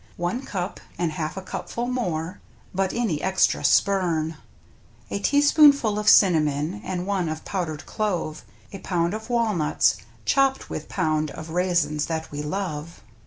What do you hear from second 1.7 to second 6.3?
more— But any extra spurn. A teaspoonful of